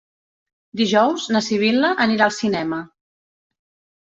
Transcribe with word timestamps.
Dijous 0.81 1.27
na 1.35 1.41
Sibil·la 1.49 1.91
anirà 2.07 2.27
al 2.29 2.35
cinema. 2.39 2.81